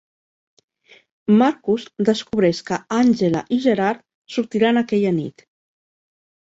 Marcus 1.41 1.85
descobreix 2.09 2.63
que 2.71 2.81
Àngela 2.99 3.47
i 3.59 3.63
Gerard 3.69 4.05
sortiran 4.39 4.85
aquella 4.85 5.15
nit. 5.23 5.51